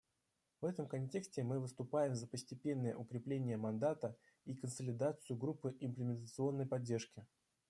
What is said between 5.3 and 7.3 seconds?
Группы имплементационной поддержки.